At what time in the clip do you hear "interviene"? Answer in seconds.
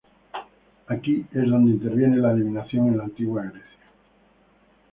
1.73-2.17